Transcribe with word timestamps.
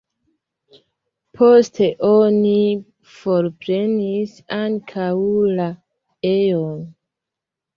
Poste 1.41 1.89
oni 2.11 2.55
forprenis 3.19 4.35
ankaŭ 4.61 5.07
la 5.61 5.69
ejon. 6.33 6.83